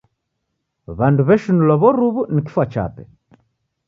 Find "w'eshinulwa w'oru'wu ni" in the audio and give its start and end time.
1.27-2.41